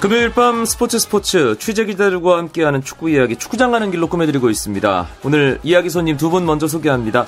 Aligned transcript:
금요일 0.00 0.30
밤 0.32 0.64
스포츠 0.64 0.98
스포츠 1.00 1.56
취재 1.58 1.84
기자들과 1.84 2.38
함께하는 2.38 2.82
축구 2.84 3.10
이야기 3.10 3.34
축구장 3.36 3.72
가는 3.72 3.90
길로 3.90 4.06
꾸며드리고 4.06 4.48
있습니다. 4.48 5.08
오늘 5.24 5.58
이야기 5.64 5.90
손님 5.90 6.16
두 6.16 6.30
분 6.30 6.46
먼저 6.46 6.68
소개합니다. 6.68 7.26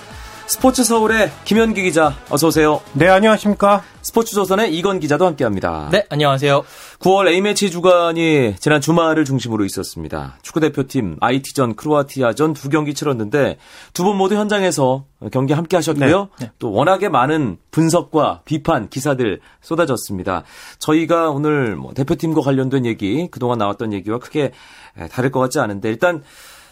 스포츠 0.50 0.82
서울의 0.82 1.30
김현기 1.44 1.80
기자 1.80 2.12
어서 2.28 2.48
오세요. 2.48 2.80
네 2.92 3.08
안녕하십니까. 3.08 3.84
스포츠 4.02 4.34
조선의 4.34 4.74
이건 4.76 4.98
기자도 4.98 5.24
함께합니다. 5.24 5.90
네 5.92 6.04
안녕하세요. 6.10 6.64
9월 6.98 7.28
A매치 7.28 7.70
주간이 7.70 8.56
지난 8.58 8.80
주말을 8.80 9.24
중심으로 9.24 9.64
있었습니다. 9.64 10.38
축구 10.42 10.58
대표팀 10.58 11.18
IT전 11.20 11.76
크로아티아전 11.76 12.54
두 12.54 12.68
경기 12.68 12.94
치렀는데 12.94 13.58
두 13.94 14.02
분 14.02 14.16
모두 14.16 14.34
현장에서 14.34 15.04
경기 15.30 15.52
함께 15.52 15.76
하셨고요. 15.76 16.28
네. 16.40 16.46
네. 16.46 16.52
또 16.58 16.72
워낙에 16.72 17.08
많은 17.08 17.58
분석과 17.70 18.42
비판 18.44 18.88
기사들 18.90 19.38
쏟아졌습니다. 19.60 20.42
저희가 20.80 21.30
오늘 21.30 21.76
뭐 21.76 21.94
대표팀과 21.94 22.40
관련된 22.40 22.86
얘기 22.86 23.28
그동안 23.30 23.58
나왔던 23.58 23.92
얘기와 23.92 24.18
크게 24.18 24.50
다를 25.12 25.30
것 25.30 25.38
같지 25.38 25.60
않은데 25.60 25.88
일단 25.90 26.24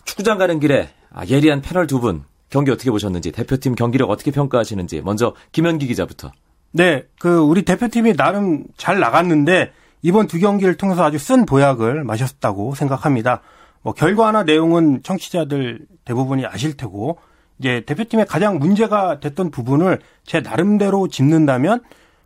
축구장 0.04 0.36
가는 0.36 0.58
길에 0.58 0.90
아, 1.12 1.24
예리한 1.24 1.62
패널 1.62 1.86
두 1.86 2.00
분 2.00 2.24
경기 2.50 2.70
어떻게 2.70 2.90
보셨는지 2.90 3.32
대표팀 3.32 3.74
경기력 3.74 4.10
어떻게 4.10 4.30
평가하시는지 4.30 5.02
먼저 5.04 5.34
김현기 5.52 5.86
기자부터. 5.86 6.32
네, 6.72 7.04
그 7.18 7.38
우리 7.38 7.62
대표팀이 7.62 8.16
나름 8.16 8.64
잘 8.76 8.98
나갔는데 9.00 9.72
이번 10.02 10.26
두 10.26 10.38
경기를 10.38 10.76
통해서 10.76 11.04
아주 11.04 11.18
쓴 11.18 11.44
보약을 11.46 12.04
마셨다고 12.04 12.74
생각합니다. 12.74 13.40
뭐 13.82 13.92
결과나 13.92 14.44
내용은 14.44 15.02
청취자들 15.02 15.86
대부분이 16.04 16.46
아실 16.46 16.76
테고 16.76 17.18
이제 17.58 17.82
대표팀의 17.86 18.26
가장 18.26 18.58
문제가 18.58 19.18
됐던 19.20 19.50
부분을 19.50 20.00
제 20.24 20.40
나름대로 20.40 21.08
짚는다면 21.08 21.82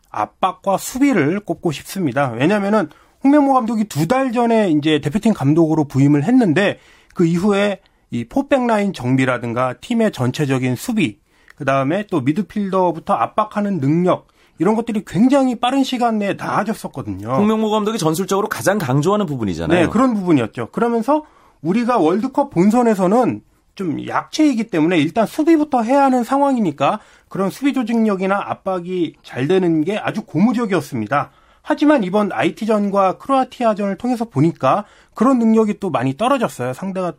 압박과 0.09 0.77
수비를 0.77 1.39
꼽고 1.39 1.71
싶습니다. 1.71 2.31
왜냐면은 2.31 2.87
홍명보 3.23 3.53
감독이 3.53 3.85
두 3.85 4.07
달 4.07 4.31
전에 4.31 4.69
이제 4.69 4.99
대표팀 4.99 5.33
감독으로 5.33 5.85
부임을 5.85 6.23
했는데 6.23 6.77
그 7.15 7.25
이후에 7.25 7.79
이 8.13 8.25
포백 8.25 8.67
라인 8.67 8.93
정비라든가 8.93 9.73
팀의 9.81 10.11
전체적인 10.11 10.75
수비, 10.75 11.17
그 11.55 11.65
다음에 11.65 12.05
또 12.11 12.21
미드필더부터 12.21 13.11
압박하는 13.11 13.79
능력, 13.79 14.27
이런 14.59 14.75
것들이 14.75 15.03
굉장히 15.03 15.55
빠른 15.55 15.83
시간 15.83 16.19
내에 16.19 16.35
나아졌었거든요. 16.35 17.27
홍명보 17.27 17.71
감독이 17.71 17.97
전술적으로 17.97 18.49
가장 18.49 18.77
강조하는 18.77 19.25
부분이잖아요. 19.25 19.79
네, 19.79 19.87
그런 19.87 20.13
부분이었죠. 20.13 20.69
그러면서 20.69 21.25
우리가 21.63 21.97
월드컵 21.97 22.51
본선에서는 22.51 23.41
좀 23.73 24.07
약체이기 24.07 24.65
때문에 24.67 24.99
일단 24.99 25.25
수비부터 25.25 25.81
해야 25.81 26.03
하는 26.03 26.23
상황이니까 26.23 26.99
그런 27.29 27.49
수비 27.49 27.73
조직력이나 27.73 28.39
압박이 28.45 29.15
잘 29.23 29.47
되는 29.47 29.83
게 29.83 29.97
아주 29.97 30.21
고무적이었습니다. 30.21 31.31
하지만 31.63 32.03
이번 32.03 32.31
IT전과 32.31 33.17
크로아티아전을 33.17 33.97
통해서 33.97 34.25
보니까 34.25 34.85
그런 35.15 35.39
능력이 35.39 35.79
또 35.79 35.89
많이 35.89 36.15
떨어졌어요. 36.15 36.73
상대가 36.73 37.13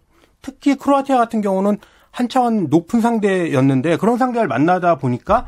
특히 0.45 0.75
크로아티아 0.77 1.17
같은 1.17 1.41
경우는 1.41 1.78
한 2.11 2.28
차원 2.28 2.69
높은 2.69 3.00
상대였는데 3.00 3.97
그런 3.97 4.19
상대를 4.19 4.47
만나다 4.47 4.97
보니까 4.98 5.47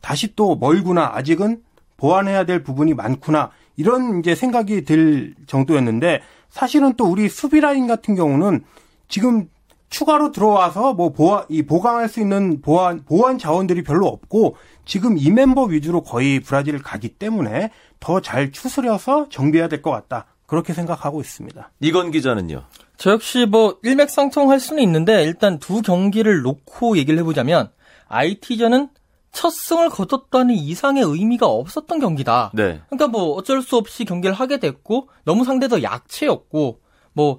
다시 0.00 0.34
또 0.34 0.56
멀구나 0.56 1.12
아직은 1.14 1.62
보완해야 1.98 2.44
될 2.44 2.62
부분이 2.64 2.94
많구나 2.94 3.50
이런 3.76 4.18
이제 4.20 4.34
생각이 4.34 4.84
들 4.84 5.34
정도였는데 5.46 6.22
사실은 6.48 6.94
또 6.96 7.04
우리 7.04 7.28
수비 7.28 7.60
라인 7.60 7.86
같은 7.86 8.14
경우는 8.16 8.64
지금 9.08 9.48
추가로 9.90 10.32
들어와서 10.32 10.94
뭐 10.94 11.12
보완 11.12 11.44
이 11.48 11.62
보강할 11.62 12.08
수 12.08 12.20
있는 12.20 12.60
보완 12.62 13.04
보완 13.04 13.38
자원들이 13.38 13.82
별로 13.82 14.06
없고 14.06 14.56
지금 14.86 15.18
이 15.18 15.30
멤버 15.30 15.64
위주로 15.64 16.02
거의 16.02 16.40
브라질을 16.40 16.80
가기 16.80 17.10
때문에 17.10 17.70
더 18.00 18.20
잘 18.20 18.50
추스려서 18.52 19.28
정비해야 19.28 19.68
될 19.68 19.82
것 19.82 19.90
같다 19.90 20.26
그렇게 20.46 20.72
생각하고 20.72 21.20
있습니다. 21.20 21.70
이건 21.80 22.10
기자는요. 22.10 22.62
저 23.00 23.12
역시 23.12 23.46
뭐 23.46 23.78
일맥상통할 23.82 24.60
수는 24.60 24.82
있는데 24.82 25.22
일단 25.22 25.58
두 25.58 25.80
경기를 25.80 26.42
놓고 26.42 26.98
얘기를 26.98 27.18
해보자면 27.20 27.70
IT전은 28.08 28.90
첫 29.32 29.48
승을 29.48 29.88
거뒀다는 29.88 30.54
이상의 30.54 31.02
의미가 31.04 31.46
없었던 31.46 31.98
경기다. 31.98 32.50
네. 32.52 32.82
그러니까 32.90 33.08
뭐 33.08 33.32
어쩔 33.36 33.62
수 33.62 33.78
없이 33.78 34.04
경기를 34.04 34.34
하게 34.34 34.58
됐고 34.60 35.08
너무 35.24 35.46
상대도 35.46 35.82
약체였고 35.82 36.80
뭐 37.14 37.38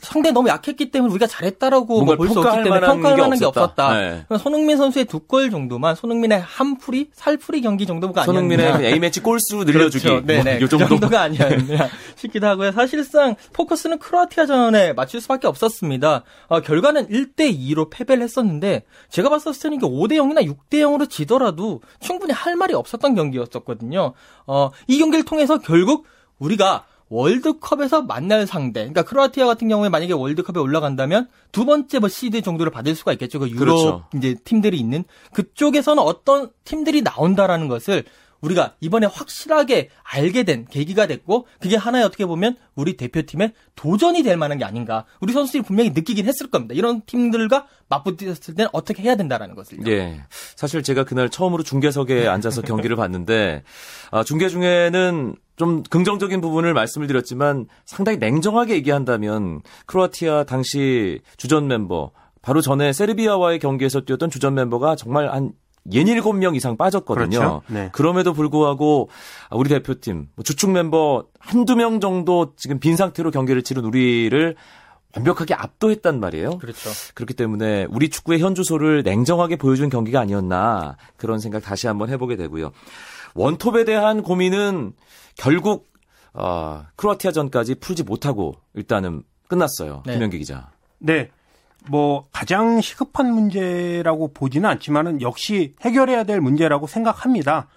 상대 0.00 0.30
너무 0.32 0.48
약했기 0.48 0.90
때문에 0.90 1.10
우리가 1.12 1.26
잘했다라고 1.26 2.02
뭐 2.04 2.16
볼수 2.16 2.40
없기 2.40 2.64
때문에 2.64 2.80
평가할 2.80 3.18
만한 3.18 3.38
게, 3.38 3.44
없었다. 3.44 3.94
네. 3.94 4.24
손흥민 4.38 4.76
선수의 4.78 5.04
두 5.04 5.20
골 5.28 5.50
정도만 5.50 5.94
손흥민의 5.94 6.40
한 6.40 6.76
풀이 6.78 7.10
살풀이 7.12 7.60
경기 7.60 7.86
정도가 7.86 8.22
아니었나. 8.22 8.40
손흥민의 8.40 8.92
A 8.92 8.98
매치 8.98 9.20
골수 9.20 9.64
늘려주기. 9.64 10.04
그렇죠. 10.04 10.26
네네. 10.26 10.42
뭐, 10.42 10.52
네. 10.52 10.58
그 10.58 10.68
정도가 10.88 11.20
아니었나 11.20 11.88
싶기도 12.16 12.46
하고요. 12.48 12.72
사실상 12.72 13.36
포커스는 13.52 13.98
크로아티아전에 13.98 14.94
맞출 14.94 15.20
수밖에 15.20 15.46
없었습니다. 15.46 16.24
어, 16.48 16.60
결과는 16.60 17.08
1대 17.08 17.54
2로 17.56 17.90
패배를 17.90 18.22
했었는데 18.24 18.84
제가 19.10 19.28
봤었을 19.28 19.60
때는 19.62 19.76
이게 19.76 19.86
5대 19.86 20.14
0이나 20.14 20.42
6대 20.46 20.80
0으로 20.80 21.08
지더라도 21.08 21.82
충분히 22.00 22.32
할 22.32 22.56
말이 22.56 22.72
없었던 22.74 23.14
경기였었거든요. 23.14 24.14
어, 24.46 24.70
이 24.88 24.98
경기를 24.98 25.24
통해서 25.24 25.58
결국 25.58 26.06
우리가 26.38 26.84
월드컵에서 27.10 28.02
만날 28.02 28.46
상대. 28.46 28.80
그러니까 28.80 29.02
크로아티아 29.02 29.44
같은 29.44 29.68
경우에 29.68 29.88
만약에 29.88 30.12
월드컵에 30.12 30.60
올라간다면 30.60 31.28
두 31.52 31.66
번째 31.66 31.98
뭐 31.98 32.08
시드 32.08 32.40
정도를 32.40 32.72
받을 32.72 32.94
수가 32.94 33.12
있겠죠. 33.12 33.40
그 33.40 33.50
유럽 33.50 33.58
그렇죠. 33.58 34.04
이제 34.16 34.36
팀들이 34.44 34.78
있는 34.78 35.04
그쪽에서는 35.34 36.02
어떤 36.02 36.50
팀들이 36.64 37.02
나온다라는 37.02 37.68
것을 37.68 38.04
우리가 38.40 38.74
이번에 38.80 39.06
확실하게 39.06 39.90
알게 40.02 40.44
된 40.44 40.64
계기가 40.64 41.06
됐고 41.06 41.46
그게 41.58 41.76
하나의 41.76 42.04
어떻게 42.04 42.24
보면 42.24 42.56
우리 42.74 42.96
대표팀의 42.96 43.52
도전이 43.74 44.22
될 44.22 44.36
만한 44.36 44.58
게 44.58 44.64
아닌가. 44.64 45.04
우리 45.20 45.32
선수들이 45.32 45.62
분명히 45.62 45.90
느끼긴 45.90 46.26
했을 46.26 46.50
겁니다. 46.50 46.74
이런 46.74 47.02
팀들과 47.04 47.66
맞붙었을 47.88 48.54
때는 48.54 48.70
어떻게 48.72 49.02
해야 49.02 49.16
된다라는 49.16 49.54
것을. 49.54 49.86
예. 49.88 50.22
사실 50.56 50.82
제가 50.82 51.04
그날 51.04 51.28
처음으로 51.28 51.62
중계석에 51.62 52.28
앉아서 52.28 52.62
경기를 52.62 52.96
봤는데 52.96 53.62
아, 54.10 54.24
중계 54.24 54.48
중에는 54.48 55.34
좀 55.60 55.82
긍정적인 55.82 56.40
부분을 56.40 56.72
말씀을 56.72 57.06
드렸지만 57.06 57.66
상당히 57.84 58.16
냉정하게 58.16 58.76
얘기한다면 58.76 59.60
크로아티아 59.84 60.44
당시 60.44 61.20
주전 61.36 61.68
멤버 61.68 62.12
바로 62.40 62.62
전에 62.62 62.94
세르비아와의 62.94 63.58
경기에서 63.58 64.00
뛰었던 64.00 64.30
주전 64.30 64.54
멤버가 64.54 64.96
정말 64.96 65.28
한 65.28 65.52
예닐곱 65.92 66.38
명 66.38 66.54
이상 66.54 66.78
빠졌거든요. 66.78 67.38
그렇죠? 67.38 67.62
네. 67.66 67.90
그럼에도 67.92 68.32
불구하고 68.32 69.10
우리 69.50 69.68
대표팀 69.68 70.28
뭐 70.34 70.42
주축 70.42 70.70
멤버 70.70 71.26
한두 71.38 71.76
명 71.76 72.00
정도 72.00 72.54
지금 72.56 72.80
빈 72.80 72.96
상태로 72.96 73.30
경기를 73.30 73.62
치른 73.62 73.84
우리를 73.84 74.56
완벽하게 75.14 75.52
압도했단 75.52 76.20
말이에요. 76.20 76.56
그렇죠. 76.56 76.88
그렇기 77.12 77.34
때문에 77.34 77.86
우리 77.90 78.08
축구의 78.08 78.40
현주소를 78.40 79.02
냉정하게 79.02 79.56
보여준 79.56 79.90
경기가 79.90 80.20
아니었나 80.20 80.96
그런 81.18 81.38
생각 81.38 81.62
다시 81.62 81.86
한번 81.86 82.08
해보게 82.08 82.36
되고요. 82.36 82.72
원톱에 83.34 83.84
대한 83.84 84.22
고민은 84.22 84.94
결국 85.40 85.88
어, 86.34 86.84
크로아티아전까지 86.96 87.76
풀지 87.76 88.04
못하고 88.04 88.56
일단은 88.74 89.22
끝났어요. 89.48 90.02
네. 90.04 90.12
김현기 90.12 90.38
기자. 90.38 90.70
네. 90.98 91.30
뭐 91.88 92.28
가장 92.30 92.82
시급한 92.82 93.32
문제라고 93.32 94.34
보지는 94.34 94.68
않지만은 94.68 95.22
역시 95.22 95.74
해결해야 95.80 96.24
될 96.24 96.42
문제라고 96.42 96.86
생각합니다. 96.86 97.68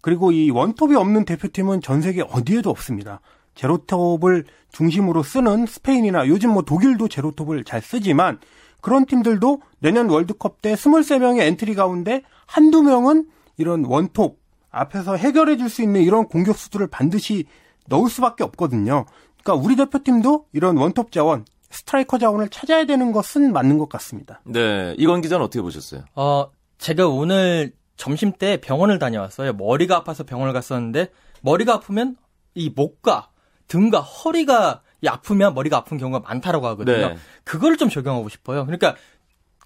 그리고 0.00 0.30
이 0.30 0.50
원톱이 0.50 0.94
없는 0.94 1.24
대표팀은 1.24 1.80
전 1.80 2.02
세계 2.02 2.22
어디에도 2.22 2.70
없습니다. 2.70 3.20
제로톱을 3.56 4.44
중심으로 4.70 5.24
쓰는 5.24 5.66
스페인이나 5.66 6.28
요즘 6.28 6.52
뭐 6.52 6.62
독일도 6.62 7.08
제로톱을 7.08 7.64
잘 7.64 7.82
쓰지만 7.82 8.38
그런 8.80 9.06
팀들도 9.06 9.60
내년 9.80 10.08
월드컵 10.08 10.62
때 10.62 10.74
23명의 10.74 11.40
엔트리 11.40 11.74
가운데 11.74 12.22
한두 12.46 12.84
명은 12.84 13.26
이런 13.56 13.84
원톱 13.84 14.38
앞에서 14.70 15.16
해결해 15.16 15.56
줄 15.56 15.68
수 15.68 15.82
있는 15.82 16.02
이런 16.02 16.26
공격수들을 16.28 16.86
반드시 16.88 17.44
넣을 17.86 18.08
수밖에 18.10 18.44
없거든요. 18.44 19.06
그러니까 19.42 19.64
우리 19.64 19.76
대표팀도 19.76 20.46
이런 20.52 20.76
원톱 20.76 21.10
자원 21.12 21.44
스트라이커 21.70 22.18
자원을 22.18 22.48
찾아야 22.48 22.84
되는 22.86 23.12
것은 23.12 23.52
맞는 23.52 23.78
것 23.78 23.88
같습니다. 23.88 24.40
네, 24.44 24.94
이건 24.98 25.20
기자는 25.20 25.44
어떻게 25.44 25.60
보셨어요? 25.62 26.04
어, 26.14 26.50
제가 26.78 27.08
오늘 27.08 27.72
점심 27.96 28.32
때 28.32 28.58
병원을 28.60 28.98
다녀왔어요. 28.98 29.52
머리가 29.54 29.96
아파서 29.96 30.24
병원을 30.24 30.52
갔었는데 30.52 31.10
머리가 31.42 31.74
아프면 31.74 32.16
이 32.54 32.70
목과 32.74 33.28
등과 33.68 34.00
허리가 34.00 34.82
아프면 35.06 35.54
머리가 35.54 35.76
아픈 35.76 35.98
경우가 35.98 36.20
많다라고 36.20 36.66
하거든요. 36.68 37.08
네. 37.10 37.16
그걸 37.44 37.76
좀 37.76 37.88
적용하고 37.88 38.28
싶어요. 38.28 38.64
그러니까 38.64 38.96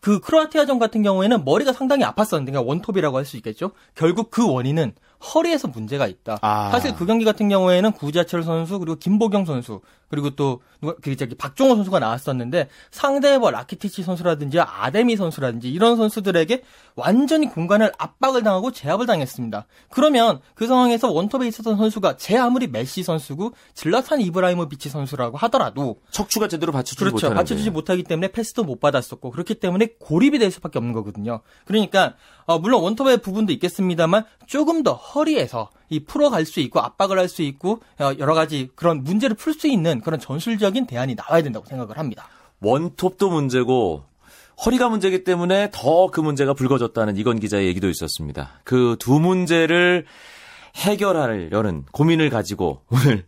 그 0.03 0.19
크로아티아전 0.19 0.81
같은 0.81 1.03
경우에는 1.03 1.45
머리가 1.45 1.73
상당히 1.73 2.03
아팠었는데 2.03 2.47
그러니까 2.47 2.63
원톱이라고 2.63 3.17
할 3.17 3.25
수 3.25 3.37
있겠죠. 3.37 3.71
결국 3.95 4.31
그 4.33 4.47
원인은 4.47 4.93
허리에서 5.23 5.69
문제가 5.69 6.07
있다. 6.07 6.39
아. 6.43 6.71
사실 6.71 6.95
그 6.95 7.07
경기 7.07 7.25
같은 7.25 7.49
경우에는 7.49 7.93
구자철 7.93 8.43
선수 8.43 8.79
그리고 8.79 8.97
김보경 8.99 9.45
선수 9.45 9.81
그리고 10.09 10.29
또 10.31 10.61
누가 10.83 10.95
그 11.01 11.17
저기 11.17 11.35
박종호 11.35 11.75
선수가 11.77 11.99
나왔었는데 11.99 12.69
상대의 12.91 13.39
뭐 13.39 13.51
라키티치 13.51 14.03
선수라든지 14.03 14.61
아데미 14.61 15.17
선수라든지 15.17 15.71
이런 15.71 15.97
선수들에게 15.97 16.63
완전히 16.97 17.49
공간을 17.49 17.93
압박을 17.97 18.43
당하고 18.43 18.73
제압을 18.73 19.07
당했습니다. 19.07 19.67
그러면 19.89 20.41
그 20.55 20.67
상황에서 20.67 21.11
원톱에 21.11 21.49
있었던 21.49 21.79
선수가 21.79 22.19
제 22.19 22.37
아무리 22.37 22.67
메시 22.67 23.03
선수고 23.03 23.53
즐라탄 23.73 24.21
이브라히모비치 24.21 24.91
선수라고 24.91 25.39
하더라도 25.39 25.97
척추가 26.11 26.47
제대로 26.47 26.73
받쳐주지 26.73 26.99
그렇죠. 26.99 27.15
못하는데. 27.15 27.39
받쳐주지 27.39 27.71
못하기 27.71 28.03
때문에 28.03 28.29
패스도 28.29 28.65
못 28.65 28.81
받았었고 28.81 29.31
그렇기 29.31 29.55
때문에 29.55 29.95
고립이 29.99 30.39
될 30.39 30.51
수밖에 30.51 30.79
없는 30.79 30.93
거거든요. 30.93 31.41
그러니까 31.65 32.17
어, 32.45 32.59
물론 32.59 32.83
원톱의 32.83 33.19
부분도 33.19 33.53
있겠습니다만 33.55 34.25
조금 34.47 34.83
더 34.83 34.93
허리에서 35.15 35.71
이 35.91 36.01
풀어갈 36.05 36.45
수 36.47 36.61
있고 36.61 36.81
압박을 36.81 37.19
할 37.19 37.29
수 37.29 37.43
있고 37.43 37.81
어, 37.99 38.13
여러 38.19 38.35
가지 38.35 38.71
그런 38.75 39.03
문제를 39.05 39.37
풀 39.37 39.55
수 39.55 39.67
있는 39.69 40.01
그런 40.01 40.19
전술적인 40.21 40.87
대안이 40.87 41.15
나와야 41.15 41.43
된다고 41.43 41.67
생각을 41.67 41.99
합니다. 41.99 42.29
원톱도 42.61 43.31
문제고 43.31 44.05
허리가 44.65 44.89
문제기 44.89 45.25
때문에 45.25 45.71
더 45.73 46.09
그 46.09 46.21
문제가 46.21 46.55
불거졌다는 46.55 47.17
이건 47.17 47.41
기자의 47.41 47.67
얘기도 47.67 47.89
있었습니다. 47.89 48.51
그 48.65 48.97
두 48.99 49.19
문제를 49.19 50.05
해결하려는 50.77 51.85
고민을 51.93 52.31
가지고 52.31 52.83
오늘 52.91 53.27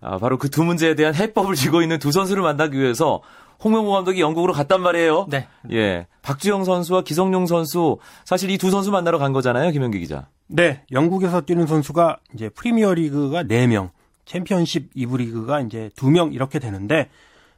아, 0.00 0.18
바로 0.18 0.36
그 0.38 0.48
두 0.50 0.62
문제에 0.64 0.94
대한 0.94 1.14
해법을 1.14 1.54
쥐고 1.54 1.82
있는 1.82 1.98
두 1.98 2.12
선수를 2.12 2.42
만나기 2.42 2.78
위해서 2.78 3.22
홍명보 3.62 3.92
감독이 3.92 4.20
영국으로 4.20 4.52
갔단 4.52 4.82
말이에요. 4.82 5.26
네. 5.30 5.48
예. 5.72 6.06
박주영 6.22 6.64
선수와 6.64 7.02
기성용 7.02 7.46
선수 7.46 7.98
사실 8.24 8.50
이 8.50 8.58
두 8.58 8.70
선수 8.70 8.90
만나러 8.90 9.18
간 9.18 9.32
거잖아요, 9.32 9.70
김현기 9.70 9.98
기자. 10.00 10.26
네, 10.46 10.82
영국에서 10.92 11.40
뛰는 11.40 11.66
선수가 11.66 12.18
이제 12.34 12.48
프리미어 12.48 12.94
리그가 12.94 13.44
4명, 13.44 13.90
챔피언십 14.26 14.92
2부 14.94 15.18
리그가 15.18 15.60
이제 15.60 15.90
2명 15.96 16.34
이렇게 16.34 16.58
되는데 16.58 17.08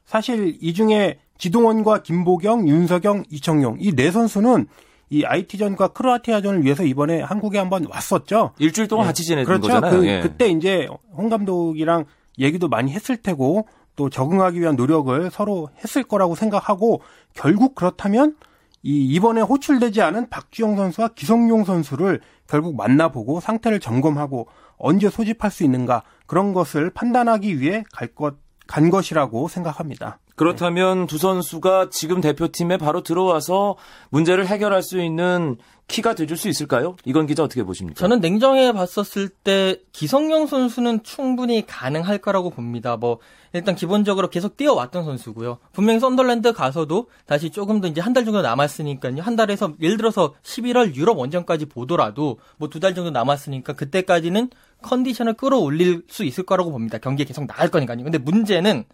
사실 0.04 0.56
이 0.60 0.72
중에 0.72 1.18
지동원과 1.38 2.02
김보경, 2.02 2.68
윤석영, 2.68 3.24
이청용 3.30 3.76
이 3.80 3.92
네 3.92 4.10
선수는 4.10 4.66
이 5.10 5.24
IT전과 5.24 5.88
크로아티아전을 5.88 6.64
위해서 6.64 6.84
이번에 6.84 7.20
한국에 7.20 7.58
한번 7.58 7.86
왔었죠. 7.88 8.52
일주일 8.58 8.88
동안 8.88 9.04
예. 9.04 9.08
같이 9.08 9.22
지내는 9.24 9.44
그렇죠. 9.44 9.68
거잖아요. 9.68 10.00
그, 10.00 10.06
예. 10.06 10.20
그때 10.20 10.48
이제 10.48 10.88
홍 11.12 11.28
감독이랑 11.28 12.06
얘기도 12.38 12.68
많이 12.68 12.92
했을 12.92 13.16
테고 13.16 13.68
또 13.94 14.10
적응하기 14.10 14.60
위한 14.60 14.74
노력을 14.76 15.30
서로 15.30 15.68
했을 15.82 16.02
거라고 16.02 16.34
생각하고 16.34 17.00
결국 17.34 17.74
그렇다면 17.74 18.36
이 18.82 19.06
이번에 19.14 19.40
호출되지 19.40 20.00
않은 20.02 20.28
박주영 20.28 20.76
선수와 20.76 21.08
기성용 21.08 21.64
선수를 21.64 22.20
결국 22.46 22.76
만나보고 22.76 23.40
상태를 23.40 23.81
점검하고 23.81 24.49
언제 24.78 25.11
소집할 25.11 25.50
수 25.50 25.64
있는가 25.64 26.02
그런 26.26 26.52
것을 26.52 26.90
판단하기 26.90 27.61
위해 27.61 27.84
갈 27.93 28.08
것, 28.08 28.37
간 28.67 28.90
것이라고 28.90 29.49
생각합니다. 29.49 30.19
그렇다면 30.36 31.06
두 31.06 31.18
선수가 31.18 31.88
지금 31.90 32.20
대표팀에 32.20 32.76
바로 32.76 33.02
들어와서 33.02 33.76
문제를 34.10 34.46
해결할 34.46 34.82
수 34.82 35.00
있는 35.00 35.56
키가 35.88 36.14
돼줄 36.14 36.36
수 36.36 36.48
있을까요? 36.48 36.96
이건 37.04 37.26
기자 37.26 37.42
어떻게 37.44 37.62
보십니까? 37.62 37.98
저는 37.98 38.20
냉정해 38.20 38.72
봤었을 38.72 39.28
때 39.28 39.80
기성용 39.92 40.46
선수는 40.46 41.04
충분히 41.04 41.64
가능할 41.64 42.18
거라고 42.18 42.50
봅니다. 42.50 42.96
뭐 42.96 43.18
일단 43.52 43.74
기본적으로 43.76 44.28
계속 44.28 44.56
뛰어왔던 44.56 45.04
선수고요. 45.04 45.58
분명히 45.72 46.00
썬덜랜드 46.00 46.52
가서도 46.52 47.08
다시 47.24 47.50
조금 47.50 47.80
더 47.80 47.86
이제 47.88 48.00
한 48.00 48.12
달 48.12 48.24
정도 48.24 48.42
남았으니까요. 48.42 49.22
한 49.22 49.36
달에서 49.36 49.74
예를 49.80 49.96
들어서 49.96 50.34
11월 50.42 50.94
유럽 50.96 51.18
원정까지 51.18 51.66
보더라도 51.66 52.38
뭐 52.58 52.68
두 52.68 52.80
달 52.80 52.94
정도 52.94 53.10
남았으니까 53.10 53.72
그때까지는 53.74 54.50
컨디션을 54.82 55.34
끌어올릴 55.34 56.02
수 56.08 56.24
있을 56.24 56.44
거라고 56.44 56.72
봅니다. 56.72 56.98
경기에 56.98 57.24
계속 57.24 57.46
나갈 57.46 57.68
거니까요. 57.70 58.02
근데 58.02 58.18
문제는 58.18 58.84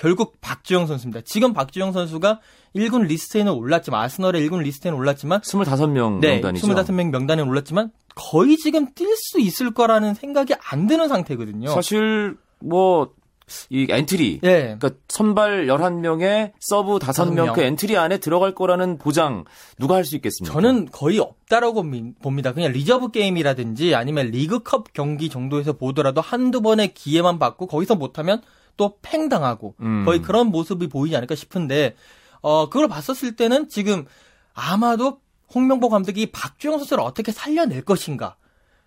결국 0.00 0.40
박주영 0.40 0.86
선수입니다. 0.86 1.20
지금 1.26 1.52
박주영 1.52 1.92
선수가 1.92 2.40
1군 2.74 3.06
리스트에는 3.06 3.52
올랐지만 3.52 4.00
아스널의 4.02 4.48
1군 4.48 4.62
리스트에는 4.62 4.98
올랐지만 4.98 5.40
25명 5.42 6.20
네, 6.20 6.32
명단이죠. 6.40 6.66
25명 6.66 7.10
명단에 7.10 7.42
올랐지만 7.42 7.90
거의 8.14 8.56
지금 8.56 8.86
뛸 8.94 9.14
수 9.14 9.38
있을 9.40 9.72
거라는 9.74 10.14
생각이 10.14 10.54
안 10.70 10.86
드는 10.86 11.08
상태거든요. 11.08 11.68
사실 11.70 12.36
뭐이 12.60 13.88
엔트리 13.90 14.40
예. 14.42 14.76
그러니까 14.78 14.90
선발 15.08 15.66
11명에 15.66 16.52
서브 16.60 16.98
5명 16.98 17.52
그 17.54 17.60
엔트리 17.60 17.96
안에 17.98 18.18
들어갈 18.18 18.54
거라는 18.54 18.96
보장 18.96 19.44
누가 19.78 19.96
할 19.96 20.04
수 20.06 20.16
있겠습니까? 20.16 20.52
저는 20.54 20.88
거의 20.92 21.18
없다라고 21.18 21.82
미- 21.82 22.14
봅니다. 22.22 22.54
그냥 22.54 22.72
리저브 22.72 23.10
게임이라든지 23.10 23.94
아니면 23.94 24.28
리그컵 24.28 24.94
경기 24.94 25.28
정도에서 25.28 25.74
보더라도 25.74 26.22
한두 26.22 26.62
번의 26.62 26.94
기회만 26.94 27.38
받고 27.38 27.66
거기서 27.66 27.96
못하면 27.96 28.40
또 28.80 28.96
팽당하고 29.02 29.74
음. 29.82 30.06
거의 30.06 30.22
그런 30.22 30.46
모습이 30.46 30.88
보이지 30.88 31.14
않을까 31.14 31.34
싶은데 31.34 31.96
어 32.40 32.70
그걸 32.70 32.88
봤었을 32.88 33.36
때는 33.36 33.68
지금 33.68 34.06
아마도 34.54 35.20
홍명보 35.54 35.90
감독이 35.90 36.32
박주영 36.32 36.78
선수를 36.78 37.04
어떻게 37.04 37.30
살려낼 37.30 37.82
것인가 37.82 38.36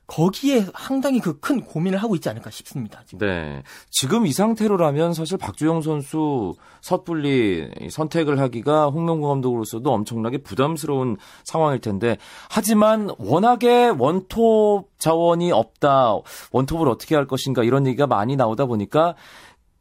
거기에 0.08 0.66
상당히 0.78 1.20
그 1.20 1.40
큰 1.40 1.62
고민을 1.62 2.02
하고 2.02 2.16
있지 2.16 2.28
않을까 2.30 2.50
싶습니다. 2.50 3.04
지금. 3.06 3.26
네. 3.28 3.64
지금 3.90 4.26
이 4.26 4.34
상태로라면 4.34 5.14
사실 5.14 5.38
박주영 5.38 5.82
선수 5.82 6.56
섣불리 6.82 7.70
선택을 7.90 8.40
하기가 8.40 8.88
홍명보 8.88 9.28
감독으로서도 9.28 9.92
엄청나게 9.92 10.40
부담스러운 10.40 11.18
상황일 11.44 11.80
텐데 11.80 12.18
하지만 12.50 13.10
워낙에 13.18 13.90
원톱 13.98 14.90
자원이 14.98 15.52
없다. 15.52 16.16
원톱을 16.52 16.90
어떻게 16.90 17.16
할 17.16 17.28
것인가 17.28 17.64
이런 17.64 17.86
얘기가 17.86 18.08
많이 18.08 18.36
나오다 18.36 18.66
보니까 18.66 19.16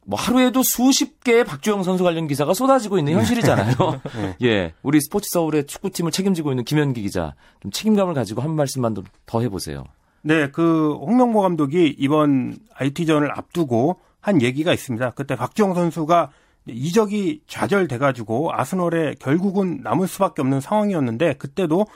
뭐 0.05 0.19
하루에도 0.19 0.63
수십 0.63 1.23
개의 1.23 1.45
박주영 1.45 1.83
선수 1.83 2.03
관련 2.03 2.27
기사가 2.27 2.55
쏟아지고 2.55 2.99
있는 2.99 3.15
현실이잖아요. 3.15 3.75
예. 4.43 4.75
우리 4.83 5.01
스포츠 5.01 5.31
서울의 5.31 5.67
축구팀을 5.67 6.11
책임지고 6.11 6.53
있는 6.53 6.65
김현기 6.65 7.03
기자 7.03 7.35
좀 7.61 7.71
책임감을 7.71 8.15
가지고 8.15 8.43
한 8.43 8.55
말씀만 8.55 8.95
좀더 8.95 9.41
해보세요. 9.41 9.85
네, 10.23 10.51
그 10.51 10.95
홍명보 11.01 11.41
감독이 11.41 11.95
이번 11.99 12.57
IT전을 12.75 13.31
앞두고 13.37 14.01
한 14.21 14.41
얘기가 14.43 14.73
있습니다. 14.73 15.11
그때 15.11 15.37
박주영 15.37 15.75
선수가 15.75 16.31
이적이 16.67 17.43
좌절돼가지고 17.49 18.53
아스널에 18.53 19.15
결국은 19.19 19.81
남을 19.83 20.07
수밖에 20.07 20.43
없는 20.43 20.61
상황이었는데 20.61 21.35
그때도 21.35 21.87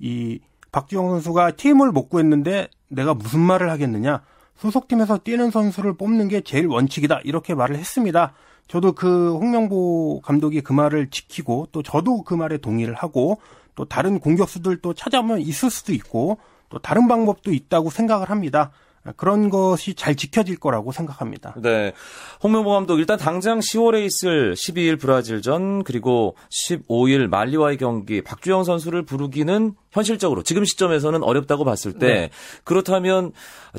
이 0.00 0.40
박주영 0.72 1.08
선수가 1.08 1.52
팀을 1.52 1.92
못 1.92 2.08
구했는데 2.08 2.68
내가 2.88 3.14
무슨 3.14 3.40
말을 3.40 3.70
하겠느냐 3.70 4.22
소속팀에서 4.58 5.18
뛰는 5.18 5.50
선수를 5.50 5.96
뽑는 5.96 6.28
게 6.28 6.40
제일 6.40 6.66
원칙이다 6.66 7.20
이렇게 7.24 7.54
말을 7.54 7.76
했습니다. 7.76 8.34
저도 8.66 8.92
그 8.92 9.34
홍명보 9.34 10.20
감독이 10.20 10.60
그 10.60 10.72
말을 10.72 11.10
지키고 11.10 11.68
또 11.72 11.82
저도 11.82 12.22
그 12.22 12.34
말에 12.34 12.58
동의를 12.58 12.94
하고 12.94 13.40
또 13.74 13.84
다른 13.84 14.18
공격수들 14.18 14.78
또 14.82 14.92
찾아오면 14.92 15.40
있을 15.40 15.70
수도 15.70 15.92
있고 15.94 16.38
또 16.68 16.78
다른 16.78 17.08
방법도 17.08 17.52
있다고 17.52 17.88
생각을 17.90 18.30
합니다. 18.30 18.72
그런 19.16 19.50
것이 19.50 19.94
잘 19.94 20.14
지켜질 20.14 20.58
거라고 20.58 20.92
생각합니다. 20.92 21.54
네. 21.62 21.92
홍명보 22.42 22.70
감독 22.70 22.98
일단 22.98 23.18
당장 23.18 23.60
10월에 23.60 24.04
있을 24.04 24.54
12일 24.54 25.00
브라질전 25.00 25.84
그리고 25.84 26.36
15일 26.50 27.28
말리와의 27.28 27.76
경기 27.78 28.22
박주영 28.22 28.64
선수를 28.64 29.04
부르기는 29.04 29.74
현실적으로 29.92 30.42
지금 30.42 30.64
시점에서는 30.64 31.22
어렵다고 31.22 31.64
봤을 31.64 31.92
때 31.92 32.06
네. 32.06 32.30
그렇다면 32.64 33.32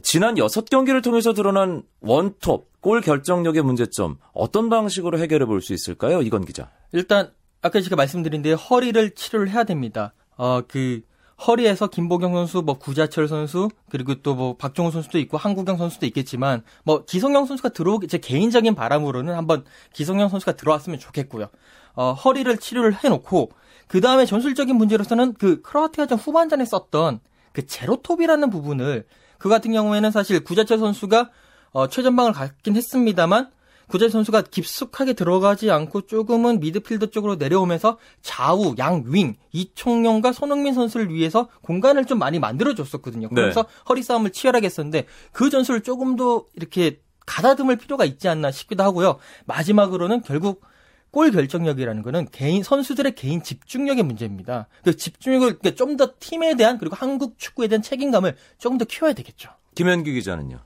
지난 0.03 0.35
6경기를 0.35 1.03
통해서 1.03 1.33
드러난 1.33 1.83
원톱 2.01 2.69
골 2.81 3.01
결정력의 3.01 3.61
문제점 3.63 4.17
어떤 4.33 4.69
방식으로 4.69 5.19
해결해 5.19 5.45
볼 5.45 5.61
수 5.61 5.73
있을까요? 5.73 6.21
이건 6.21 6.45
기자. 6.45 6.69
일단 6.93 7.31
아까 7.61 7.81
제가 7.81 7.95
말씀드린 7.95 8.41
데 8.41 8.53
허리를 8.53 9.11
치료를 9.11 9.49
해야 9.49 9.63
됩니다. 9.65 10.13
어 10.37 10.61
그 10.67 11.01
허리에서 11.47 11.87
김보경 11.87 12.33
선수, 12.33 12.61
뭐 12.61 12.77
구자철 12.77 13.27
선수, 13.27 13.69
그리고 13.89 14.15
또 14.15 14.35
뭐 14.35 14.55
박종호 14.55 14.91
선수도 14.91 15.19
있고 15.19 15.37
한국영 15.37 15.77
선수도 15.77 16.05
있겠지만 16.05 16.63
뭐 16.83 17.03
기성용 17.05 17.45
선수가 17.45 17.69
들어오기 17.69 18.07
제 18.07 18.17
개인적인 18.17 18.75
바람으로는 18.75 19.33
한번 19.35 19.65
기성용 19.93 20.29
선수가 20.29 20.53
들어왔으면 20.53 20.99
좋겠고요. 20.99 21.47
어 21.95 22.13
허리를 22.13 22.55
치료를 22.57 22.93
해놓고 23.03 23.51
그 23.87 24.01
다음에 24.01 24.25
전술적인 24.25 24.75
문제로서는 24.75 25.33
그 25.33 25.61
크로아티아전 25.61 26.17
후반전에 26.19 26.63
썼던 26.63 27.19
그 27.51 27.65
제로톱이라는 27.65 28.49
부분을 28.49 29.05
그 29.37 29.49
같은 29.49 29.71
경우에는 29.71 30.11
사실 30.11 30.43
구자철 30.43 30.77
선수가 30.77 31.29
어, 31.71 31.87
최전방을 31.87 32.33
갔긴 32.33 32.75
했습니다만 32.75 33.49
구자철 33.89 34.11
선수가 34.11 34.43
깊숙하게 34.43 35.13
들어가지 35.13 35.69
않고 35.71 36.01
조금은 36.01 36.59
미드필더 36.59 37.07
쪽으로 37.07 37.35
내려오면서 37.35 37.97
좌우 38.21 38.75
양윙 38.77 39.35
이총영과 39.51 40.31
손흥민 40.31 40.73
선수를 40.73 41.13
위해서 41.13 41.49
공간을 41.61 42.05
좀 42.05 42.19
많이 42.19 42.39
만들어줬었거든요. 42.39 43.29
그래서 43.29 43.65
허리 43.89 44.03
싸움을 44.03 44.31
치열하게 44.31 44.67
했었는데 44.67 45.05
그 45.31 45.49
전술을 45.49 45.81
조금 45.81 46.15
더 46.15 46.45
이렇게 46.53 47.01
가다듬을 47.25 47.77
필요가 47.77 48.05
있지 48.05 48.27
않나 48.27 48.51
싶기도 48.51 48.83
하고요. 48.83 49.17
마지막으로는 49.45 50.21
결국 50.21 50.63
골 51.11 51.31
결정력이라는 51.31 52.03
거는 52.03 52.27
개인 52.31 52.61
선수들의 52.61 53.15
개인 53.15 53.41
집중력의 53.41 54.03
문제입니다. 54.03 54.67
그 54.83 54.95
집중력을 54.95 55.57
그러니까 55.57 55.71
좀더 55.71 56.13
팀에 56.19 56.55
대한 56.55 56.77
그리고 56.77 56.95
한국 56.95 57.39
축구에 57.39 57.67
대한 57.67 57.81
책임감을 57.81 58.35
조금 58.59 58.77
더 58.77 58.85
키워야 58.85 59.13
되겠죠. 59.13 59.49
김현규 59.75 60.11
기자는요. 60.11 60.59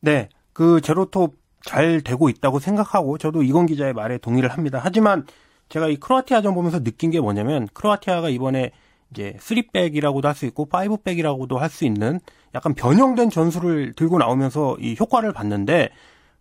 네, 0.00 0.28
그 0.52 0.80
제로톱 0.80 1.43
잘 1.64 2.00
되고 2.02 2.28
있다고 2.28 2.58
생각하고 2.58 3.18
저도 3.18 3.42
이건 3.42 3.66
기자의 3.66 3.92
말에 3.92 4.18
동의를 4.18 4.50
합니다. 4.50 4.80
하지만 4.82 5.26
제가 5.68 5.88
이 5.88 5.96
크로아티아전 5.96 6.54
보면서 6.54 6.82
느낀 6.82 7.10
게 7.10 7.20
뭐냐면 7.20 7.68
크로아티아가 7.72 8.28
이번에 8.28 8.70
이제 9.10 9.36
3백이라고도 9.40 10.24
할 10.24 10.34
수 10.34 10.44
있고 10.46 10.68
5백이라고도 10.68 11.56
할 11.56 11.70
수 11.70 11.84
있는 11.84 12.20
약간 12.54 12.74
변형된 12.74 13.30
전술을 13.30 13.94
들고 13.94 14.18
나오면서 14.18 14.76
이 14.80 14.96
효과를 14.98 15.32
봤는데 15.32 15.90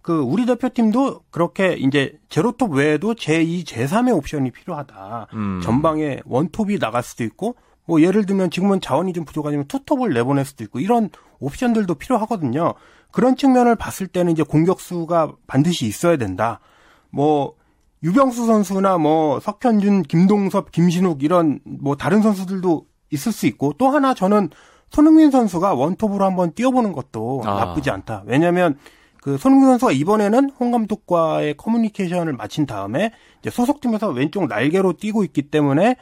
그 0.01 0.19
우리 0.19 0.45
대표팀도 0.45 1.21
그렇게 1.31 1.73
이제 1.73 2.19
제로톱 2.29 2.73
외에도 2.73 3.13
제2, 3.13 3.65
제3의 3.65 4.15
옵션이 4.17 4.51
필요하다. 4.51 5.27
음. 5.33 5.61
전방에 5.63 6.19
원톱이 6.25 6.77
나갈 6.79 7.03
수도 7.03 7.23
있고 7.23 7.55
뭐 7.85 8.01
예를 8.01 8.25
들면 8.25 8.49
지금은 8.51 8.81
자원이 8.81 9.13
좀 9.13 9.23
부족하지만 9.23 9.65
투톱을 9.67 10.13
내보낼 10.13 10.43
수도 10.45 10.63
있고 10.65 10.79
이런 10.79 11.09
옵션들도 11.39 11.95
필요하거든요. 11.95 12.73
그런 13.13 13.37
측면을 13.37 13.75
봤을 13.75 14.07
때는 14.07 14.33
이제 14.33 14.43
공격수가 14.43 15.33
반드시 15.47 15.85
있어야 15.85 16.17
된다. 16.17 16.59
뭐 17.11 17.53
유병수 18.01 18.47
선수나 18.47 18.97
뭐 18.97 19.39
석현준, 19.39 20.03
김동섭, 20.03 20.71
김신욱 20.71 21.23
이런 21.23 21.59
뭐 21.63 21.95
다른 21.95 22.21
선수들도 22.23 22.85
있을 23.11 23.31
수 23.31 23.45
있고 23.45 23.73
또 23.77 23.89
하나 23.89 24.15
저는 24.15 24.49
손흥민 24.89 25.29
선수가 25.29 25.75
원톱으로 25.75 26.25
한번 26.25 26.53
뛰어보는 26.53 26.91
것도 26.91 27.43
아. 27.45 27.65
나쁘지 27.65 27.91
않다. 27.91 28.23
왜냐하면 28.25 28.77
그 29.21 29.37
손흥민 29.37 29.69
선수가 29.69 29.91
이번에는 29.91 30.49
홍 30.59 30.71
감독과의 30.71 31.55
커뮤니케이션을 31.55 32.33
마친 32.33 32.65
다음에 32.65 33.13
이제 33.39 33.51
소속팀에서 33.51 34.09
왼쪽 34.09 34.47
날개로 34.47 34.93
뛰고 34.93 35.23
있기 35.23 35.43
때문에 35.43 35.97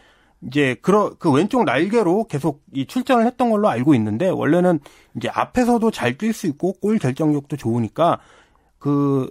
이제 0.47 0.75
그러 0.81 1.13
그 1.19 1.31
왼쪽 1.31 1.63
날개로 1.65 2.25
계속 2.25 2.63
이 2.73 2.85
출전을 2.87 3.25
했던 3.25 3.49
걸로 3.51 3.69
알고 3.69 3.93
있는데 3.95 4.27
원래는 4.27 4.79
이제 5.15 5.29
앞에서도 5.31 5.91
잘 5.91 6.17
뛸 6.17 6.33
수 6.33 6.47
있고 6.47 6.73
골 6.73 6.97
결정력도 6.97 7.57
좋으니까 7.57 8.19
그 8.79 9.29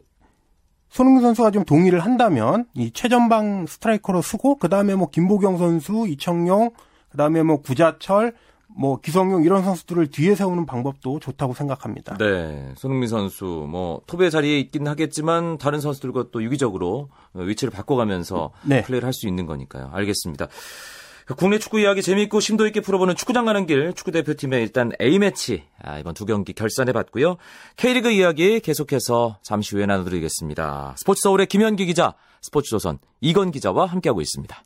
손흥민 0.89 1.23
선수가 1.23 1.51
좀 1.53 1.65
동의를 1.65 2.01
한다면 2.01 2.67
이 2.75 2.91
최전방 2.93 3.67
스트라이커로 3.67 4.23
쓰고 4.23 4.57
그 4.57 4.69
다음에 4.69 4.95
뭐 4.95 5.09
김보경 5.09 5.59
선수, 5.59 6.07
이청용, 6.09 6.71
그 7.11 7.17
다음에 7.17 7.43
뭐 7.43 7.61
구자철, 7.61 8.35
뭐 8.67 9.01
기성용 9.01 9.43
이런 9.43 9.65
선수들을 9.65 10.09
뒤에 10.09 10.35
세우는 10.37 10.67
방법도 10.67 11.19
좋다고 11.19 11.55
생각합니다. 11.55 12.17
네, 12.19 12.73
손흥민 12.77 13.09
선수 13.09 13.45
뭐 13.69 14.01
톱의 14.07 14.31
자리에 14.31 14.59
있긴 14.61 14.87
하겠지만 14.87 15.59
다른 15.59 15.81
선수들과 15.81 16.27
또 16.31 16.43
유기적으로 16.43 17.09
위치를 17.35 17.73
바꿔가면서 17.73 18.53
네. 18.63 18.83
플레이를 18.83 19.07
할 19.07 19.13
수 19.13 19.27
있는 19.27 19.47
거니까요. 19.47 19.91
알겠습니다. 19.93 20.47
국내 21.37 21.59
축구 21.59 21.81
이야기 21.81 22.03
재미있고 22.03 22.41
심도 22.41 22.67
있게 22.67 22.81
풀어보는 22.81 23.15
축구장 23.15 23.45
가는 23.45 23.67
길 23.67 23.93
축구 23.95 24.11
대표팀의 24.11 24.63
일단 24.63 24.93
A 25.01 25.19
매치 25.19 25.65
아, 25.83 25.99
이번 25.99 26.15
두 26.15 26.27
경기 26.27 26.53
결산해봤고요. 26.53 27.37
K리그 27.77 28.11
이야기 28.11 28.61
계속해서 28.61 29.39
잠시 29.43 29.77
후에 29.77 29.87
나눠드리겠습니다. 29.87 30.95
스포츠 30.97 31.21
서울의 31.23 31.47
김현기 31.47 31.87
기자, 31.87 32.15
스포츠조선 32.43 32.99
이건 33.21 33.51
기자와 33.51 33.87
함께하고 33.87 34.21
있습니다. 34.21 34.63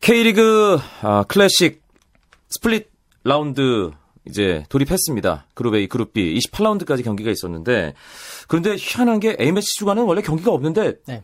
K리그 0.00 0.78
아, 1.02 1.24
클래식 1.24 1.82
스플릿 2.48 2.90
라운드 3.24 3.90
이제 4.28 4.64
돌입했습니다. 4.68 5.46
그룹 5.54 5.74
A, 5.74 5.86
그룹 5.86 6.12
B 6.12 6.34
28라운드까지 6.38 7.04
경기가 7.04 7.30
있었는데 7.30 7.94
그런데 8.48 8.76
희한한 8.76 9.20
게 9.20 9.36
A매치 9.40 9.66
주간은 9.78 10.04
원래 10.04 10.20
경기가 10.22 10.50
없는데 10.52 10.94
네. 11.06 11.22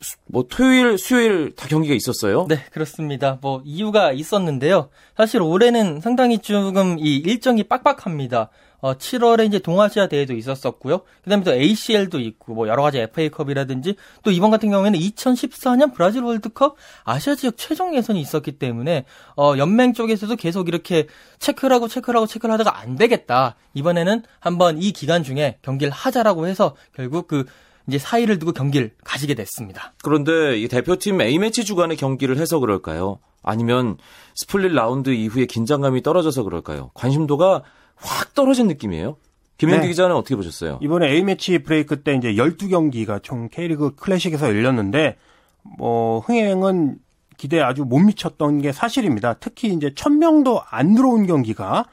수- 0.00 0.16
뭐 0.26 0.44
토요일, 0.48 0.98
수요일 0.98 1.54
다 1.54 1.66
경기가 1.68 1.94
있었어요. 1.94 2.46
네, 2.48 2.64
그렇습니다. 2.72 3.38
뭐 3.40 3.62
이유가 3.64 4.12
있었는데요. 4.12 4.90
사실 5.16 5.40
올해는 5.40 6.00
상당히 6.00 6.38
조금 6.38 6.98
이 6.98 7.16
일정이 7.16 7.62
빡빡합니다. 7.64 8.50
어, 8.84 8.92
7월에 8.92 9.46
이제 9.46 9.58
동아시아 9.58 10.08
대회도 10.08 10.34
있었었고요. 10.34 11.00
그다음에 11.22 11.42
또 11.42 11.54
ACL도 11.54 12.20
있고 12.20 12.52
뭐 12.52 12.68
여러 12.68 12.82
가지 12.82 12.98
FA컵이라든지 12.98 13.96
또 14.22 14.30
이번 14.30 14.50
같은 14.50 14.68
경우에는 14.68 14.98
2014년 14.98 15.94
브라질 15.94 16.22
월드컵 16.22 16.76
아시아 17.02 17.34
지역 17.34 17.56
최종 17.56 17.96
예선이 17.96 18.20
있었기 18.20 18.58
때문에 18.58 19.06
어, 19.38 19.54
연맹 19.56 19.94
쪽에서도 19.94 20.36
계속 20.36 20.68
이렇게 20.68 21.06
체크를 21.38 21.74
하고 21.74 21.88
체크를 21.88 22.18
하고 22.18 22.26
체크를 22.26 22.52
하다가 22.52 22.78
안 22.78 22.96
되겠다. 22.96 23.56
이번에는 23.72 24.22
한번 24.38 24.82
이 24.82 24.92
기간 24.92 25.22
중에 25.22 25.56
경기를 25.62 25.90
하자라고 25.90 26.46
해서 26.46 26.76
결국 26.94 27.26
그 27.26 27.46
이제 27.88 27.96
사이를 27.96 28.38
두고 28.38 28.52
경기를 28.52 28.90
가지게 29.02 29.32
됐습니다. 29.32 29.94
그런데 30.02 30.58
이 30.58 30.68
대표팀 30.68 31.22
A매치 31.22 31.64
주간에 31.64 31.94
경기를 31.96 32.36
해서 32.36 32.58
그럴까요? 32.58 33.18
아니면 33.42 33.96
스플릿 34.34 34.72
라운드 34.72 35.08
이후에 35.08 35.46
긴장감이 35.46 36.02
떨어져서 36.02 36.42
그럴까요? 36.42 36.90
관심도가 36.92 37.62
확 37.96 38.34
떨어진 38.34 38.66
느낌이에요. 38.68 39.16
김현기 39.56 39.82
네. 39.82 39.88
기자는 39.88 40.16
어떻게 40.16 40.36
보셨어요? 40.36 40.78
이번에 40.82 41.08
A매치 41.10 41.58
브레이크 41.58 42.02
때 42.02 42.14
이제 42.14 42.34
12경기가 42.34 43.22
총 43.22 43.48
K리그 43.48 43.94
클래식에서 43.94 44.48
열렸는데 44.48 45.16
뭐 45.62 46.20
흥행은 46.20 46.98
기대에 47.36 47.62
아주 47.62 47.84
못 47.84 47.98
미쳤던 47.98 48.62
게 48.62 48.72
사실입니다. 48.72 49.34
특히 49.34 49.72
이제 49.72 49.90
1000명도 49.90 50.62
안 50.68 50.94
들어온 50.94 51.26
경기가 51.26 51.86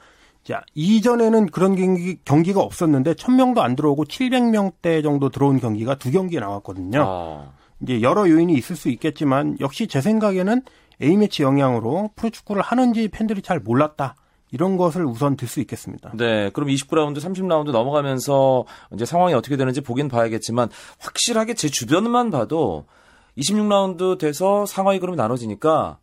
자, 0.43 0.63
이전에는 0.73 1.47
그런 1.47 1.75
경기, 1.75 2.17
경기가 2.25 2.61
없었는데 2.61 3.13
1000명도 3.13 3.59
안 3.59 3.75
들어오고 3.75 4.05
700명대 4.05 5.03
정도 5.03 5.29
들어온 5.29 5.59
경기가 5.59 5.95
두 5.95 6.11
경기 6.11 6.39
나왔거든요. 6.39 7.03
아, 7.05 7.51
이제 7.81 8.01
여러 8.01 8.27
요인이 8.27 8.53
있을 8.53 8.75
수 8.75 8.89
있겠지만 8.89 9.57
역시 9.59 9.87
제 9.87 10.01
생각에는 10.01 10.63
A매치 11.01 11.43
영향으로 11.43 12.11
프로축구를 12.15 12.61
하는지 12.61 13.07
팬들이 13.07 13.41
잘 13.41 13.59
몰랐다. 13.59 14.15
이런 14.51 14.77
것을 14.77 15.05
우선 15.05 15.35
들 15.37 15.47
수 15.47 15.59
있겠습니다. 15.61 16.11
네. 16.15 16.49
그럼 16.51 16.69
29라운드, 16.69 17.17
30라운드 17.19 17.71
넘어가면서 17.71 18.65
이제 18.93 19.05
상황이 19.05 19.33
어떻게 19.33 19.55
되는지 19.57 19.81
보긴 19.81 20.07
봐야겠지만 20.09 20.69
확실하게 20.99 21.53
제 21.53 21.69
주변만 21.69 22.31
봐도 22.31 22.85
26라운드 23.37 24.17
돼서 24.17 24.65
상황이 24.65 24.99
그럼 24.99 25.15
나눠지니까 25.15 25.97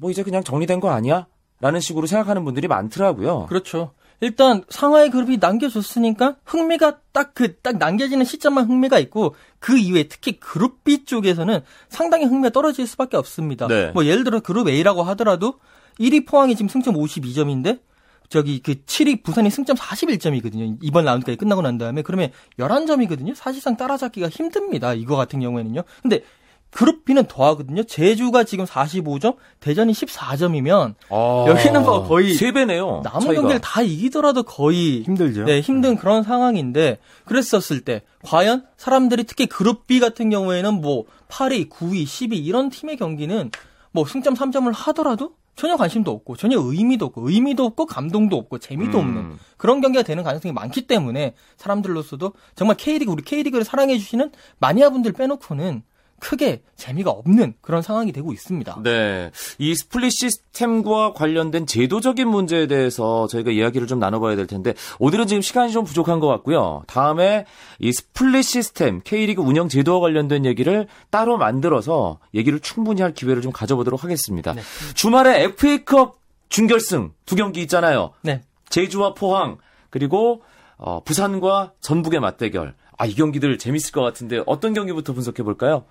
뭐 0.00 0.10
이제 0.10 0.22
그냥 0.22 0.42
정리된 0.44 0.80
거 0.80 0.90
아니야? 0.90 1.26
라는 1.60 1.80
식으로 1.80 2.06
생각하는 2.06 2.44
분들이 2.44 2.68
많더라고요. 2.68 3.46
그렇죠. 3.46 3.92
일단 4.20 4.64
상하이 4.68 5.10
그룹이 5.10 5.38
남겨줬으니까 5.38 6.36
흥미가 6.44 6.98
딱 7.12 7.34
그 7.34 7.60
딱 7.62 7.78
남겨지는 7.78 8.24
시점만 8.24 8.66
흥미가 8.66 8.98
있고 9.00 9.34
그 9.58 9.76
이후에 9.76 10.04
특히 10.04 10.38
그룹 10.38 10.84
B 10.84 11.04
쪽에서는 11.04 11.60
상당히 11.88 12.24
흥미가 12.26 12.50
떨어질 12.50 12.86
수밖에 12.86 13.16
없습니다. 13.16 13.66
네. 13.66 13.90
뭐 13.92 14.04
예를 14.06 14.24
들어 14.24 14.40
그룹 14.40 14.68
A라고 14.68 15.02
하더라도 15.02 15.54
1위 15.98 16.26
포항이 16.26 16.54
지금 16.56 16.68
승점 16.68 16.94
52점인데 16.94 17.80
저기 18.28 18.60
그 18.60 18.74
7위 18.74 19.22
부산이 19.22 19.50
승점 19.50 19.76
41점이거든요. 19.76 20.78
이번 20.82 21.04
라운드까지 21.04 21.36
끝나고 21.36 21.62
난 21.62 21.78
다음에 21.78 22.02
그러면 22.02 22.30
11점이거든요. 22.58 23.34
사실상 23.34 23.76
따라잡기가 23.76 24.28
힘듭니다. 24.28 24.94
이거 24.94 25.16
같은 25.16 25.40
경우에는요. 25.40 25.82
근데 26.02 26.22
그룹 26.70 27.04
B는 27.04 27.26
더하거든요. 27.28 27.84
제주가 27.84 28.42
지금 28.42 28.64
45점, 28.64 29.36
대전이 29.60 29.92
14점이면 29.92 30.94
아, 31.08 31.44
여기는 31.46 31.84
뭐 31.84 32.02
거의 32.08 32.34
세 32.34 32.50
배네요. 32.50 33.00
남은 33.04 33.20
차이가. 33.20 33.34
경기를 33.34 33.60
다 33.60 33.80
이기더라도 33.80 34.42
거의 34.42 35.02
힘들죠. 35.04 35.44
네, 35.44 35.60
힘든 35.60 35.94
그런 35.96 36.24
상황인데 36.24 36.98
그랬었을 37.26 37.82
때 37.82 38.02
과연 38.24 38.66
사람들이 38.76 39.22
특히 39.22 39.46
그룹 39.46 39.86
B 39.86 40.00
같은 40.00 40.30
경우에는 40.30 40.74
뭐 40.80 41.04
8위, 41.28 41.68
9위, 41.70 42.02
10위 42.04 42.44
이런 42.44 42.70
팀의 42.70 42.96
경기는 42.96 43.52
뭐 43.92 44.04
승점 44.04 44.34
3점을 44.34 44.72
하더라도 44.74 45.36
전혀 45.56 45.76
관심도 45.76 46.10
없고 46.10 46.36
전혀 46.36 46.58
의미도 46.58 47.06
없고 47.06 47.28
의미도 47.28 47.64
없고 47.64 47.86
감동도 47.86 48.36
없고 48.36 48.58
재미도 48.58 48.98
음. 48.98 49.04
없는 49.04 49.38
그런 49.56 49.80
경기가 49.80 50.02
되는 50.02 50.22
가능성이 50.22 50.52
많기 50.52 50.86
때문에 50.86 51.34
사람들로서도 51.56 52.32
정말 52.54 52.76
K리그 52.76 53.10
우리 53.10 53.22
K리그를 53.22 53.64
사랑해 53.64 53.98
주시는 53.98 54.32
마니아분들 54.58 55.12
빼놓고는 55.12 55.82
크게 56.24 56.62
재미가 56.76 57.10
없는 57.10 57.52
그런 57.60 57.82
상황이 57.82 58.10
되고 58.10 58.32
있습니다. 58.32 58.80
네. 58.82 59.30
이 59.58 59.74
스플릿 59.74 60.10
시스템과 60.10 61.12
관련된 61.12 61.66
제도적인 61.66 62.26
문제에 62.26 62.66
대해서 62.66 63.26
저희가 63.26 63.50
이야기를 63.50 63.86
좀 63.86 63.98
나눠봐야 63.98 64.34
될 64.34 64.46
텐데, 64.46 64.72
오늘은 64.98 65.26
지금 65.26 65.42
시간이 65.42 65.70
좀 65.70 65.84
부족한 65.84 66.20
것 66.20 66.26
같고요. 66.28 66.82
다음에 66.86 67.44
이 67.78 67.92
스플릿 67.92 68.42
시스템, 68.42 69.02
K리그 69.04 69.42
운영 69.42 69.68
제도와 69.68 70.00
관련된 70.00 70.46
얘기를 70.46 70.86
따로 71.10 71.36
만들어서 71.36 72.20
얘기를 72.32 72.58
충분히 72.58 73.02
할 73.02 73.12
기회를 73.12 73.42
좀 73.42 73.52
가져보도록 73.52 74.02
하겠습니다. 74.02 74.54
주말에 74.94 75.42
FA컵 75.42 76.16
준결승 76.48 77.12
두 77.26 77.36
경기 77.36 77.60
있잖아요. 77.60 78.14
네. 78.22 78.40
제주와 78.70 79.12
포항, 79.12 79.58
그리고 79.90 80.40
어, 80.78 81.04
부산과 81.04 81.72
전북의 81.80 82.20
맞대결. 82.20 82.74
아, 82.96 83.06
이 83.06 83.14
경기들 83.14 83.58
재밌을 83.58 83.92
것 83.92 84.00
같은데 84.00 84.42
어떤 84.46 84.72
경기부터 84.72 85.12
분석해 85.12 85.42
볼까요? 85.42 85.84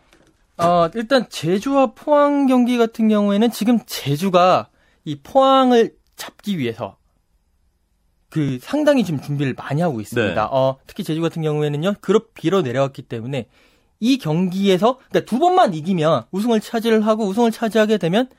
어, 0.58 0.88
일단 0.96 1.28
제주와 1.30 1.94
포항 1.94 2.46
경기 2.48 2.78
같은 2.78 3.08
경우에는 3.10 3.52
지금 3.52 3.80
제주가 3.86 4.70
이 5.06 5.16
포항을 5.22 5.96
잡기 6.16 6.58
위해서 6.60 6.98
그 8.30 8.58
상당히 8.62 9.04
지금 9.04 9.22
준비를 9.22 9.54
많이 9.56 9.82
하고 9.82 10.00
있습니다. 10.02 10.34
네. 10.34 10.48
어, 10.52 10.78
특히 10.88 11.04
제주 11.04 11.22
같은 11.22 11.42
경우에는요. 11.42 11.96
그룹 12.02 12.34
B로 12.34 12.62
내려왔기 12.62 13.04
때문에 13.04 13.48
이 14.00 14.18
경기에서 14.18 14.98
그러니까 15.10 15.22
두 15.30 15.40
번만 15.40 15.74
이기면 15.74 16.26
우승을 16.32 16.60
차지를 16.60 17.06
하고 17.06 17.26
우승을 17.26 17.52
차지하게 17.52 17.98
되면 17.98 18.30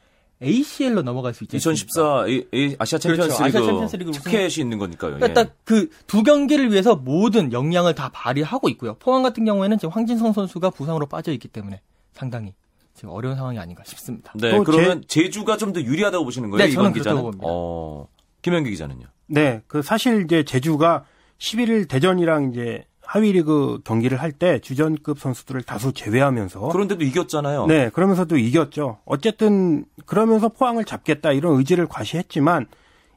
ACL로 0.42 1.02
넘어갈 1.02 1.32
수 1.32 1.44
않습니까? 1.44 1.56
2014 1.56 2.26
이- 2.28 2.46
이 2.52 2.76
아시아 2.78 2.98
그렇죠. 2.98 3.22
챔피언스 3.28 3.34
아시아 3.42 3.46
리그 3.46 3.66
챔피언스 3.66 3.96
리그 3.96 4.10
우승- 4.10 4.22
티켓이 4.24 4.54
있는 4.58 4.78
거니까요. 4.78 5.14
그러니까 5.16 5.28
예. 5.28 5.32
딱그 5.32 5.90
두 6.06 6.22
경기를 6.22 6.70
위해서 6.72 6.96
모든 6.96 7.52
역량을 7.52 7.94
다 7.94 8.10
발휘하고 8.12 8.68
있고요. 8.70 8.94
포항 8.98 9.22
같은 9.22 9.44
경우에는 9.44 9.78
지금 9.78 9.90
황진성 9.92 10.32
선수가 10.32 10.70
부상으로 10.70 11.06
빠져 11.06 11.32
있기 11.32 11.48
때문에 11.48 11.80
상당히 12.14 12.54
지금 12.94 13.10
어려운 13.10 13.36
상황이 13.36 13.58
아닌가 13.58 13.82
싶습니다. 13.84 14.32
네, 14.36 14.50
또 14.52 14.62
그러면 14.64 15.02
제 15.08 15.28
주가 15.28 15.56
좀 15.56 15.72
더 15.72 15.80
유리하다고 15.82 16.24
보시는 16.24 16.50
거예요? 16.50 16.64
네, 16.64 16.70
이번 16.72 16.84
저는 16.84 16.92
기자는? 16.94 17.22
그렇다고 17.22 17.30
봅니다. 17.32 17.46
어, 17.50 18.08
김현기 18.42 18.70
기자는요? 18.70 19.06
네, 19.26 19.62
그 19.66 19.82
사실 19.82 20.22
이제 20.24 20.44
제주가 20.44 21.04
11일 21.38 21.88
대전이랑 21.88 22.50
이제 22.52 22.84
하위리그 23.02 23.80
경기를 23.84 24.20
할 24.22 24.32
때 24.32 24.60
주전급 24.60 25.18
선수들을 25.18 25.62
다수 25.64 25.92
제외하면서 25.92 26.68
그런데도 26.68 27.04
이겼잖아요. 27.04 27.66
네, 27.66 27.90
그러면서도 27.90 28.38
이겼죠. 28.38 28.98
어쨌든 29.04 29.84
그러면서 30.06 30.48
포항을 30.48 30.84
잡겠다 30.84 31.32
이런 31.32 31.58
의지를 31.58 31.86
과시했지만 31.86 32.66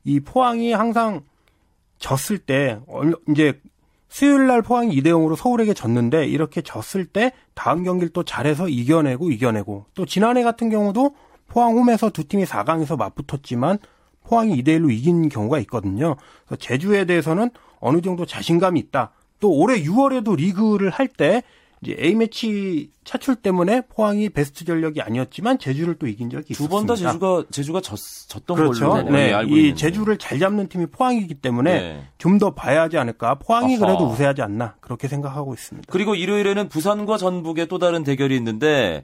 이 0.04 0.20
포항이 0.20 0.74
항상 0.74 1.22
졌을 2.00 2.38
때 2.38 2.80
얼- 2.88 3.16
이제 3.30 3.60
수요일 4.10 4.48
날 4.48 4.62
포항이 4.62 4.96
2대 4.96 5.08
0으로 5.08 5.36
서울에게 5.36 5.74
졌는데 5.74 6.26
이렇게 6.28 6.62
졌을 6.62 7.06
때 7.06 7.34
다음 7.54 7.84
경기를 7.84 8.10
또 8.10 8.24
잘해서 8.24 8.70
이겨내고 8.70 9.32
이겨내고 9.32 9.86
또 9.94 10.06
지난해 10.06 10.44
같은 10.44 10.70
경우도 10.70 11.16
포항 11.48 11.78
홈에서 11.78 12.10
두 12.10 12.28
팀이 12.28 12.46
4강에서 12.46 12.98
맞붙었지만 12.98 13.80
포항이 14.24 14.62
2대 14.62 14.80
1로 14.80 14.92
이긴 14.92 15.30
경우가 15.30 15.60
있거든요. 15.60 16.16
그래서 16.46 16.60
제주에 16.60 17.06
대해서는 17.06 17.50
어느 17.80 18.02
정도 18.02 18.26
자신감이 18.26 18.80
있다. 18.80 19.12
또 19.40 19.52
올해 19.52 19.82
6월에도 19.84 20.36
리그를 20.36 20.90
할 20.90 21.08
때 21.08 21.44
이제 21.81 21.96
A매치 22.00 22.91
차출 23.03 23.36
때문에 23.36 23.81
포항이 23.88 24.29
베스트 24.29 24.65
전력이 24.65 25.01
아니었지만 25.01 25.60
제주를 25.60 25.96
또 25.96 26.07
이긴 26.07 26.29
적이 26.29 26.53
두 26.53 26.63
있었습니다. 26.63 26.75
번다 26.75 26.96
제주가 26.96 27.43
제주가 27.51 27.81
졌, 27.81 27.98
졌던 28.27 28.57
그렇죠. 28.57 28.89
걸로 28.89 29.12
네, 29.12 29.29
예, 29.29 29.34
알고 29.34 29.55
이 29.55 29.60
있는데. 29.60 29.75
제주를 29.75 30.17
잘 30.17 30.39
잡는 30.39 30.69
팀이 30.69 30.88
포항이기 30.88 31.36
때문에 31.36 31.79
네. 31.79 32.07
좀더 32.17 32.55
봐야 32.55 32.81
하지 32.81 32.98
않을까. 32.98 33.36
포항이 33.36 33.75
아하. 33.75 33.86
그래도 33.86 34.07
우세하지 34.10 34.41
않나 34.41 34.75
그렇게 34.79 35.07
생각하고 35.07 35.53
있습니다. 35.53 35.88
그리고 35.91 36.15
일요일에는 36.15 36.67
부산과 36.69 37.17
전북의 37.17 37.67
또 37.67 37.77
다른 37.77 38.03
대결이 38.03 38.36
있는데 38.38 39.03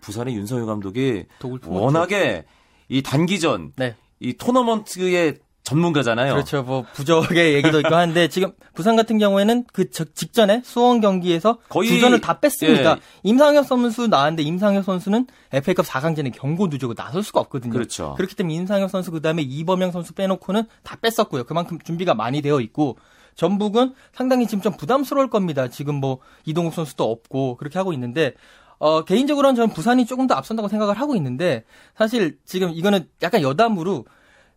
부산의 0.00 0.34
윤석열 0.36 0.66
감독이. 0.66 1.24
워낙에 1.66 2.44
이 2.88 3.02
단기전 3.02 3.72
네. 3.76 3.96
이 4.20 4.34
토너먼트의 4.34 5.38
전문가잖아요. 5.72 6.32
그렇죠. 6.34 6.62
뭐 6.62 6.84
부적의 6.94 7.54
얘기도 7.54 7.80
있고 7.80 7.94
한데 7.94 8.28
지금 8.28 8.52
부산 8.74 8.96
같은 8.96 9.18
경우에는 9.18 9.64
그 9.72 9.90
적- 9.90 10.14
직전에 10.14 10.62
수원 10.64 11.00
경기에서 11.00 11.58
거의- 11.68 11.88
주전을 11.88 12.20
다 12.20 12.38
뺐습니다. 12.40 12.92
예. 12.92 12.96
임상혁 13.22 13.64
선수 13.66 14.06
나왔는데 14.06 14.42
임상혁 14.42 14.84
선수는 14.84 15.26
FA컵 15.52 15.84
4강전에 15.86 16.32
경고 16.34 16.68
누적으로 16.68 16.94
나설 16.94 17.22
수가 17.22 17.40
없거든요. 17.40 17.72
그렇죠. 17.72 18.14
그렇기 18.16 18.34
때문에 18.34 18.54
임상협 18.54 18.90
선수 18.90 19.10
그다음에 19.10 19.42
이범영 19.42 19.90
선수 19.90 20.12
빼놓고는 20.14 20.64
다 20.82 20.96
뺐었고요. 21.00 21.44
그만큼 21.44 21.78
준비가 21.84 22.14
많이 22.14 22.42
되어 22.42 22.60
있고 22.60 22.96
전북은 23.34 23.94
상당히 24.12 24.46
지금 24.46 24.62
좀 24.62 24.72
부담스러울 24.76 25.30
겁니다. 25.30 25.68
지금 25.68 25.94
뭐 25.96 26.18
이동국 26.44 26.74
선수도 26.74 27.10
없고 27.10 27.56
그렇게 27.56 27.78
하고 27.78 27.92
있는데 27.94 28.34
어, 28.78 29.04
개인적으로는 29.04 29.54
저는 29.54 29.72
부산이 29.74 30.06
조금 30.06 30.26
더 30.26 30.34
앞선다고 30.34 30.68
생각을 30.68 30.98
하고 31.00 31.14
있는데 31.14 31.64
사실 31.96 32.38
지금 32.44 32.70
이거는 32.74 33.06
약간 33.22 33.40
여담으로 33.42 34.04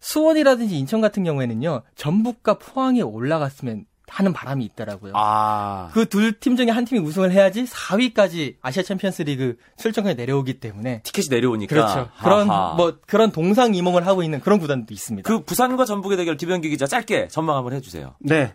수원이라든지 0.09 0.77
인천 0.77 1.01
같은 1.01 1.23
경우에는요 1.23 1.81
전북과 1.95 2.59
포항에 2.59 3.01
올라갔으면 3.01 3.85
하는 4.07 4.33
바람이 4.33 4.63
있더라고요. 4.65 5.13
아. 5.15 5.89
그 5.93 6.05
둘 6.05 6.39
팀 6.39 6.55
중에 6.55 6.69
한 6.69 6.85
팀이 6.85 7.01
우승을 7.01 7.31
해야지 7.31 7.63
4위까지 7.65 8.57
아시아 8.61 8.83
챔피언스 8.83 9.23
리그 9.23 9.57
출전권에 9.77 10.13
내려오기 10.13 10.59
때문에 10.59 11.01
티켓이 11.01 11.27
내려오니까. 11.31 11.73
그렇죠. 11.75 12.09
그런 12.21 12.47
하하. 12.47 12.75
뭐 12.75 12.99
그런 13.07 13.31
동상이몽을 13.31 14.05
하고 14.05 14.21
있는 14.21 14.41
그런 14.41 14.59
구단도 14.59 14.93
있습니다. 14.93 15.27
그 15.27 15.43
부산과 15.43 15.85
전북의 15.85 16.17
대결 16.17 16.37
김현기 16.37 16.69
기자 16.69 16.85
짧게 16.85 17.29
전망 17.29 17.57
한번 17.57 17.73
해주세요. 17.73 18.13
네. 18.19 18.53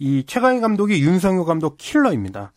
이 0.00 0.24
최강희 0.26 0.60
감독이 0.60 1.00
윤성효 1.00 1.44
감독 1.44 1.76
킬러입니다. 1.78 2.52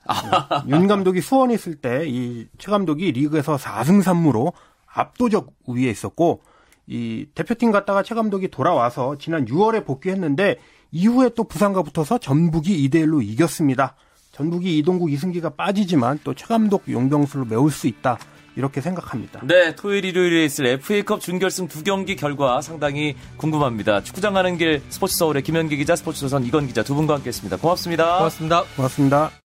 네. 0.65 0.71
윤 0.75 0.87
감독이 0.87 1.21
수원에 1.21 1.53
있을 1.53 1.75
때 1.75 2.07
이 2.07 2.47
최 2.57 2.71
감독이 2.71 3.11
리그에서 3.11 3.57
4승 3.57 4.01
3무로 4.01 4.53
압도적 4.91 5.53
우위에 5.67 5.91
있었고 5.91 6.41
이 6.87 7.25
대표팀 7.35 7.71
갔다가 7.71 8.01
최 8.03 8.15
감독이 8.15 8.47
돌아와서 8.49 9.17
지난 9.19 9.45
6월에 9.45 9.85
복귀했는데 9.85 10.57
이후에 10.91 11.29
또 11.35 11.43
부산과 11.43 11.83
붙어서 11.83 12.17
전북이 12.17 12.87
2대 12.89 13.05
1로 13.05 13.21
이겼습니다. 13.23 13.95
전북이 14.31 14.77
이동국 14.77 15.11
이승기가 15.11 15.49
빠지지만 15.51 16.19
또 16.23 16.33
최 16.33 16.45
감독 16.45 16.83
용병수를 16.89 17.45
메울 17.49 17.71
수 17.71 17.87
있다. 17.87 18.17
이렇게 18.55 18.81
생각합니다. 18.81 19.41
네, 19.43 19.75
토요일 19.75 20.05
일요일에 20.05 20.43
있을 20.45 20.65
FA컵 20.65 21.21
준결승 21.21 21.67
두 21.67 21.83
경기 21.83 22.15
결과 22.15 22.59
상당히 22.61 23.15
궁금합니다. 23.37 24.01
축구장 24.01 24.33
가는 24.33 24.57
길 24.57 24.81
스포츠 24.89 25.15
서울의 25.15 25.43
김현기 25.43 25.77
기자, 25.77 25.95
스포츠 25.95 26.21
조선 26.21 26.43
이건 26.43 26.65
기자 26.65 26.81
두 26.81 26.95
분과 26.95 27.15
함께했습니다. 27.15 27.57
고맙습니다. 27.57 28.17
고맙습니다. 28.17 28.63
고맙습니다. 28.75 29.31